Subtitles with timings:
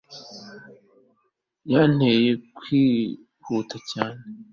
[1.71, 4.21] yanteye kwihuta cyane